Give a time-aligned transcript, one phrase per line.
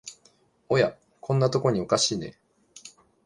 [0.67, 2.35] おや、こんなとこにおかしいね